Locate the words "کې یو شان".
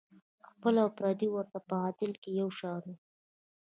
2.21-2.81